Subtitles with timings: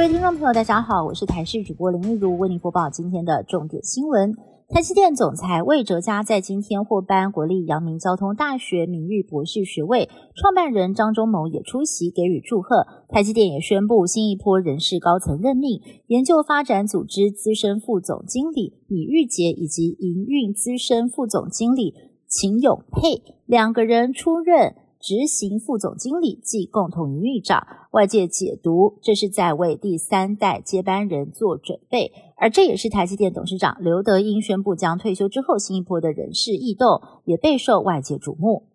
[0.00, 4.34] 各位听众朋友，大家好，我是台视主播林玉如，为您播报今天的重点新闻。
[4.70, 12.86] 台积电总裁魏哲嘉在今天获颁国立阳明交通大学名誉博士学位，创办人张忠谋也出席给予祝贺。
[13.10, 21.92] 台积电也宣布新一波人事高层任命，研究发展组织资深副总经理李玉杰以及营运资深副总经理
[22.26, 24.76] 秦永佩两个人出任。
[25.00, 38.69] 执行副总经理即共同营运长，外界解读这是在为第三代接班人做准备，而这也是台积电董事长刘德英宣布将退休之后新一波的人事异动，也备受外界瞩目。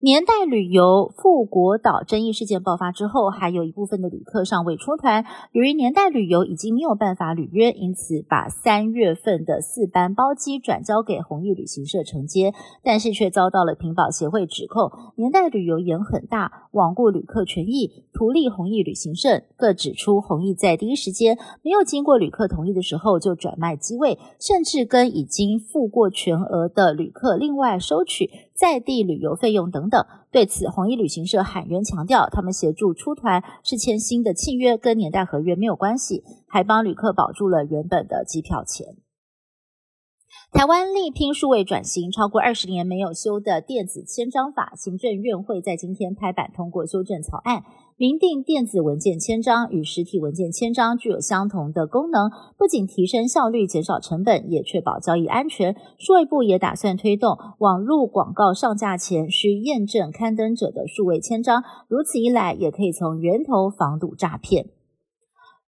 [0.00, 5.24] 年代旅游富国岛争议事件爆发之后，还有一部分的旅客尚未出团。
[5.50, 19.42] 由于年代旅游已经没有办法履约，因此把三月份的四班包机转交给弘毅旅行社承接，但是却遭到了屏保协会指控年代旅游眼很大，罔顾旅客权益，图利弘毅旅行社。
[19.56, 29.88] 各指出，弘毅在第一时间没有经过旅客同意的时候就转卖机位，甚至跟已经付过全额的旅客另外收取在地旅游费用等。
[29.88, 38.96] 等对此，红衣旅行社喊冤强调，他们协助出团是签新的契约，跟年代合约没有关系，还帮旅客保住了原本的机票钱。
[40.52, 47.64] 台湾力拼数位转型，超过二十年没有修的电子签章法，行政院会在今天拍板通过修正草案。
[47.96, 55.76] 明定电子文件签章与实体文件签章具有相同的功能，不仅提升效率、减少成本，也确保交易安全。
[55.98, 64.66] 数位部也打算推动网络广告上架前需验证刊登者的数位签章，如此一来，也可以从源头防堵诈骗。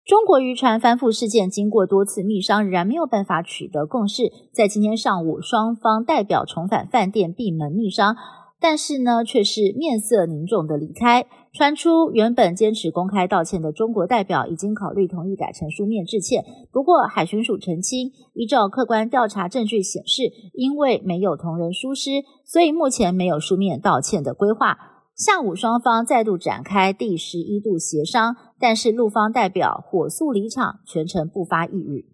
[0.09, 4.31] 中国渔船翻覆事件经过多次密商，仍然没有办法取得共识。
[4.51, 8.15] 在今天上午，双方代表重返饭店闭门密商。
[8.59, 11.27] 但是呢，却是面色凝重的离开。
[11.53, 16.43] 传出原本坚持公开道歉的中国代表，已经考虑同意改成书面致歉。
[16.71, 20.23] 不过海巡署澄清，依照客观调查证据显示，
[20.55, 22.09] 因为没有同仁疏失，
[22.43, 24.75] 所以目前没有书面道歉的规划。
[25.19, 32.05] 下午双方再度展开第十一度协商，但是陆方代表火速离场，全程不发一语。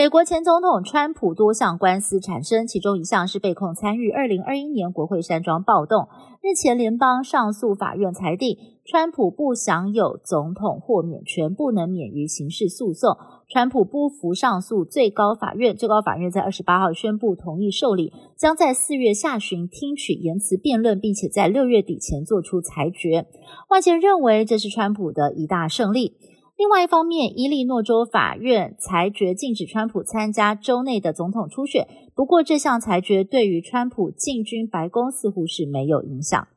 [0.00, 6.08] 美国前总统川普多项官司产生，其中一项是被控参与二零二一年国会山庄暴动。
[6.40, 8.56] 日前，联邦上诉法院裁定，
[8.86, 13.14] 川普不享有总统豁免权，不能免于刑事诉讼。
[13.46, 23.26] 川普不服上诉，最高法院最高法院在二十八号宣布同意受理，将在四月下旬听取言辞辩论，并且在六月底前做出裁决。
[23.68, 26.14] 外界认为这是川普的一大胜利。
[26.60, 31.88] 另外一方面，伊利诺州法院裁决禁止川普参加州内的总统初选。
[32.14, 36.48] 不过，这项裁决对于川普进军白宫似乎是没有影响。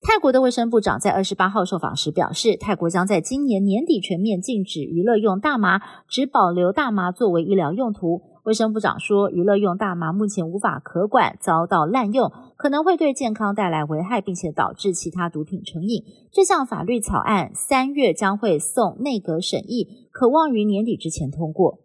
[0.00, 8.22] 泰国的卫生部长在二十八号受访时表示，泰国将在今年年底全面禁止娱乐用大麻，只保留大麻作为医疗用途。
[8.46, 16.04] 卫生部长说，娱乐用大麻目前无法可管，遭到滥用，可能会对健康带来危害，并且导致其他毒品成瘾。
[16.30, 21.80] 这项法律草案三月将会送内阁审议，可望于年底之前通过。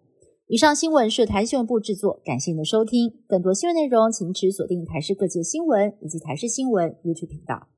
[0.45, 3.11] 以上新闻是台新闻部制作，感谢您的收听。
[3.27, 7.69] 更多新闻内容，请持锁定台视各界新闻以及台视新闻 YouTube 频道。